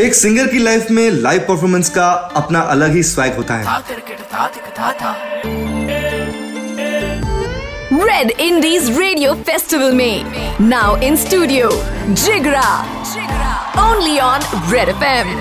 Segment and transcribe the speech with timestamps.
[0.00, 2.06] एक सिंगर की लाइफ में लाइव परफॉर्मेंस का
[2.36, 3.64] अपना अलग ही स्वैग होता है।
[8.02, 11.70] रेड इंडीज रेडियो फेस्टिवल में। Now in studio
[12.14, 12.68] Jigra
[13.88, 14.40] only on
[14.72, 15.36] Red FM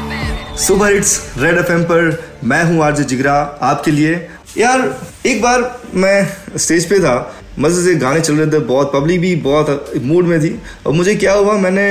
[0.58, 2.12] super hits Red FM पर
[2.44, 4.15] मैं हूँ आरजे जिगरा आपके लिए।
[4.58, 4.94] यार
[5.26, 6.28] एक बार मैं
[6.58, 7.15] स्टेज पे था
[7.60, 11.15] मज़े से गाने चल रहे थे, बहुत पब्लिक भी, बहुत मूड में थी। और मुझे
[11.15, 11.85] क्या हुआ, मैंने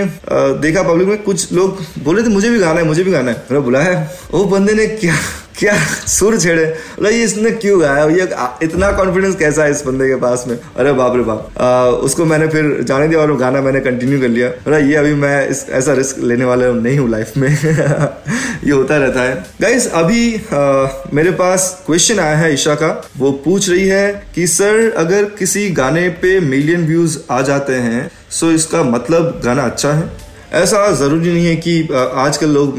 [0.61, 3.37] देखा पब्लिक में कुछ लोग बोले थे, मुझे भी गाना है, मुझे भी गाना है।
[3.41, 5.15] मैंने बुलाया वो बंदे ने क्या
[5.59, 5.75] क्या
[6.07, 6.65] सुर छेड़े?
[6.65, 8.05] बोला ये इसने क्यों गाया?
[8.05, 8.29] ये
[8.63, 10.59] इतना कॉन्फिडेंस कैसा है इस बंदे के पास में?
[10.77, 14.29] अरे बाप रे बाप। आ, उसको मैंने फिर जाने दिया और गाना मैंने कंटिन्यू कर
[14.29, 17.49] लिया। बोला ये अभी मैं इस ऐसा रिस्क लेने वाला नहीं हूँ लाइफ में।
[18.65, 23.33] ये होता रहता है। गाइस अभी आ, मेरे पास क्वेश्चन आया है ईशा का। वो
[23.45, 28.51] पूछ रही है कि सर अगर किसी गाने पे मिलियन व्यूज़ आ जाते हैं सो
[28.51, 30.26] इसका मतलब गाना अच्छा है?
[30.53, 31.81] ऐसा ज़रूरी नहीं है कि
[32.17, 32.79] आजकल लोग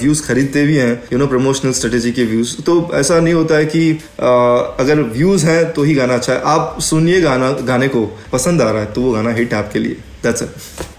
[0.00, 3.64] व्यूज़ खरीदते भी हैं यू नो प्रमोशनल स्ट्रेटेजी के व्यूज़ तो ऐसा नहीं होता है
[3.66, 8.62] कि अगर व्यूज़ हैं तो ही गाना अच्छा है। आप सुनिए गाना गाने को पसंद
[8.62, 10.48] आ रहा है तो वो गाना हिट आपके लिए। दैट्स इट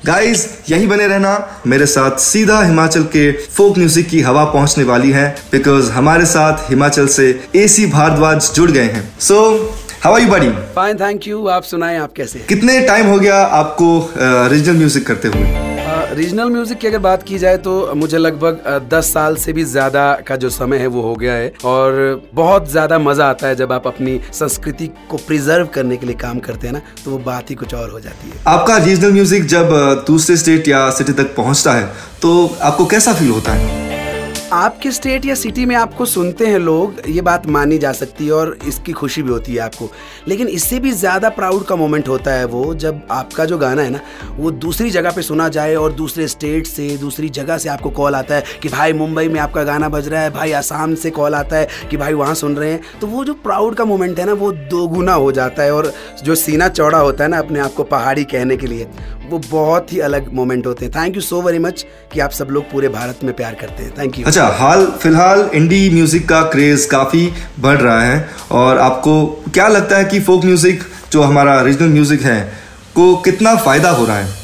[0.06, 5.12] गाइस यहीं बने रहना। मेरे साथ सीधा हिमाचल के फोक म्यूज़िक की हवा पहुँचने वाली
[5.12, 9.40] है बिकॉज़ हमारे साथ हिमाचल से एसी भारद्वाज जुड़ गए हैं। So
[10.04, 13.42] how are you buddy fine thank you आप सुनाएँ आप कैसे कितने टाइम हो गया
[13.60, 15.70] आपको रीजनल म्यूज़िक करते हुए?
[16.12, 20.04] रीजनल म्यूज़िक की अगर बात की जाए तो मुझे लगभग दस साल से भी ज़्यादा
[20.28, 23.72] का जो समय है वो हो गया है और बहुत ज़्यादा मज़ा आता है जब
[23.72, 27.50] आप अपनी संस्कृति को प्रिजर्व करने के लिए काम करते हैं ना तो वो बात
[27.50, 29.70] ही कुछ और हो जाती है। आपका रीजनल म्यूज़िक जब
[30.08, 31.86] दूसरे स्टेट या सिटी तक पहुँचता है
[32.22, 33.81] तो आपको कैसा फील होता है?
[34.54, 38.32] आपके स्टेट या सिटी में आपको सुनते हैं लोग, ये बात मानी जा सकती है
[38.32, 39.90] और इसकी खुशी भी होती है आपको।
[40.28, 43.90] लेकिन इससे भी ज़्यादा प्राउड का मोमेंट होता है वो, जब आपका जो गाना है
[43.90, 44.00] ना,
[44.38, 48.16] वो दूसरी जगह पे सुना जाए और दूसरे स्टेट से, दूसरी जगह से आपको कॉल
[48.16, 51.36] आता है कि भाई मुंबई में आपका गाना बज रहा है, भाई आसाम से कॉल
[51.36, 54.26] आता है कि भाई वहाँ सुन रहे हैं। तो वो जो प्राउड का मोमेंट है
[54.26, 57.74] ना, वो दोगुना हो जाता है और जो सीना चौड़ा होता है ना, अपने आप
[57.74, 58.88] को पहाड़ी कहने के लिए
[59.32, 62.48] वो बहुत ही अलग मोमेंट होते हैं। Thank you so very much कि आप सब
[62.52, 66.42] लोग पूरे भारत में प्यार करते हैं। थैंक यू अच्छा हाल फ़िलहाल इंडी म्यूज़िक का
[66.50, 67.28] क्रेज काफ़ी
[67.60, 69.14] बढ़ रहा है और आपको
[69.54, 72.42] क्या लगता है कि फोक म्यूज़िक जो हमारा रीजनल म्यूज़िक है
[72.96, 74.40] को कितना फ़ायदा हो रहा है?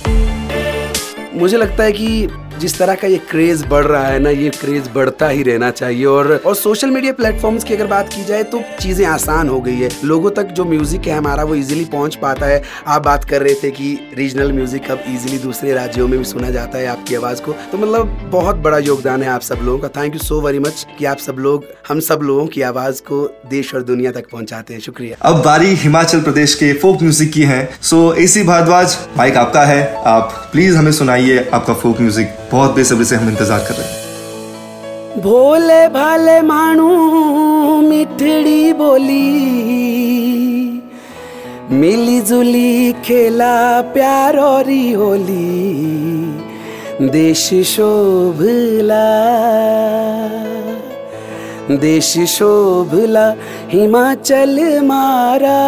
[1.33, 2.27] मुझे लगता है कि
[2.59, 6.06] जिस तरह का ये क्रेज बढ़ रहा है ना, ये क्रेज बढ़ता ही रहना चाहिए
[6.06, 9.75] और और सोशल मीडिया प्लेटफॉर्म्स की अगर बात की जाए तो चीज़ें आसान हो गई
[9.75, 13.41] है। लोगों तक जो म्यूज़िक है हमारा वो इजीली पहुँच पाता है। आप बात कर
[13.41, 17.16] रहे थे कि रीजनल म्यूज़िक अब इजीली दूसरे राज्यों में भी सुना जाता है आपकी
[17.16, 20.41] आवाज़ को। तो मतलब बहुत बड़ा योगदान है आप सब लोगों का। Thank you so
[20.41, 24.12] very much कि आप सब लोग, हम सब लोगों की आवाज़ को देश और दुनिया
[24.12, 28.44] तक पहुंचाते हैं। शुक्रिया। अब बारी हिमाचल प्रदेश के फोक म्यूज़िक की है। सो एसी
[28.44, 33.30] भारद्वाज माइक आपका है। आप प्लीज़ हमें सुनाइए आपका फोक म्यूज़िक बहुत बेसब्री से हम
[33.30, 36.90] इंतज़ार कर रहे हैं। भोले भाले मानू,
[37.81, 39.58] मिठड़ी बोली।
[41.72, 45.47] मिली जुली खेला प्यारोरी होली।
[47.09, 49.08] देश शोभला।
[51.78, 53.35] देश शोभला,
[53.69, 55.59] हिमाचल मारा।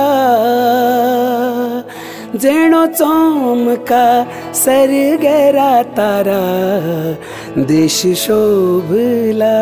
[2.36, 4.06] जेणो चौमका
[4.54, 4.92] सर
[5.22, 6.42] गहरा तारा
[7.70, 9.56] देश शोभला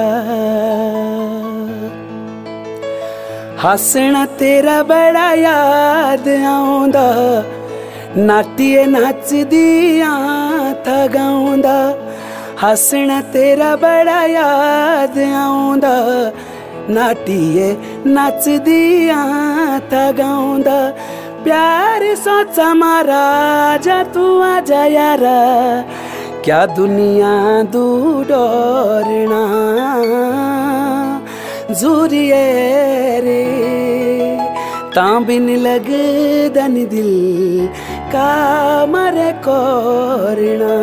[3.64, 7.08] हसना तेरा बड़ा याद आउँदा
[8.28, 10.12] नातिए नाचदिया
[10.88, 11.78] था गाउँदा
[12.62, 15.96] हसना तेरा बड़ा याद आउँदा
[16.90, 17.72] नाटिए
[18.08, 19.24] नचदिया
[19.92, 20.78] था गाउँदा
[21.48, 23.26] प्यार सोचा मारा
[23.84, 25.36] जा तू आजा यारा।
[26.46, 27.36] क्या दुनिया
[27.74, 27.84] दू
[28.30, 29.40] डोरना
[31.80, 32.42] जूरिए
[33.26, 33.40] रे
[34.96, 37.14] तां बिन लगदा नी दिल,
[38.14, 38.32] का
[38.92, 40.76] मरे कोरना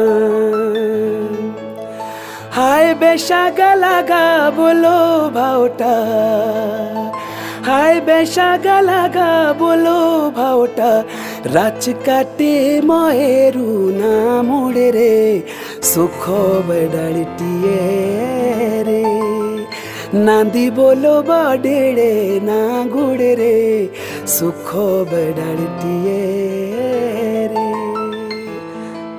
[2.57, 4.25] हाय बेशागा लगा
[4.57, 4.99] बोलो
[5.37, 5.95] भावटा
[7.67, 9.29] हाय बेशागा लगा
[9.59, 9.99] बोलो
[10.37, 10.89] भावटा
[11.55, 13.69] राच काटे महेरु
[14.01, 15.15] ना मुड़े रे
[15.91, 16.27] सुख
[16.69, 17.79] बडाळटिए
[18.89, 19.01] रे
[20.25, 22.13] नांदी बोलो बडेड़े
[22.49, 22.61] ना
[22.93, 23.57] गुड़े रे
[24.37, 24.71] सुख
[25.13, 27.44] बडाळटिए रे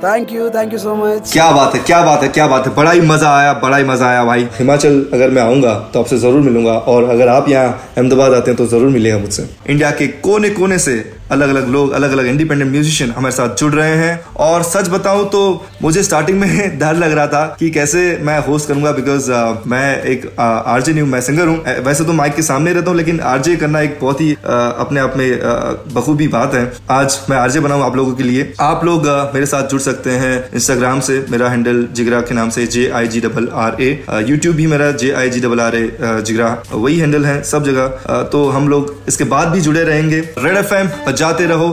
[0.06, 2.74] thank you thank you so much क्या बात है, क्या बात है, क्या बात है।
[2.75, 6.18] बड़ा ही मज़ा आया, बड़ा ही मज़ा आया भाई। हिमाचल अगर मैं आऊँगा तो आपसे
[6.18, 10.07] ज़रूर मिलूँगा। और अगर आप यहाँ अहमदाबाद आते हैं तो ज़रूर मिलेगा मुझसे। इंडिया के
[10.22, 10.94] कोने कोने से
[11.31, 15.27] अलग अलग लोग अलग अलग इंडिपेंडेंट म्यूजिशियन हमारे साथ जुड़ रहे हैं। और सच बताऊँ
[15.30, 15.42] तो
[15.81, 20.01] मुझे स्टार्टिंग में डर लग रहा था कि कैसे मैं होस्ट करूँगा बिकॉज़ uh, मैं
[20.04, 23.56] एक आरजे न्यू मैं सिंगर हूँ। वैसे तो माइक के सामने रहता हूँ लेकिन आरजे
[23.56, 27.60] करना एक बहुत ही uh, अपने आप में uh, बखूबी बात है। आज मैं आरजे
[27.60, 31.25] बनाऊँ आप लोगों के लिए। आप लोग uh, मेरे साथ जुड़ सकते हैं इंस्टाग्राम से
[31.31, 33.89] मेरा हैंडल जिगरा के नाम से J I G double R A
[34.27, 37.98] YouTube भी मेरा जे आई जी डबल आर ए जिगरा। वही हैंडल है सब जगह।
[38.06, 41.68] Uh, तो हम लोग इसके बाद भी जुड़े रहेंगे। रेड एफ़ एम बजाते रहो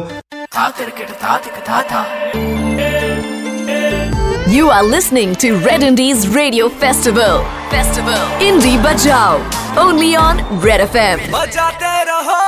[4.55, 7.39] You are listening to Red Indies Radio Festival.
[7.71, 8.21] Festival.
[8.49, 9.41] Indie Bajao.
[9.85, 11.25] Only on Red FM.
[11.33, 12.41] बजाते रहो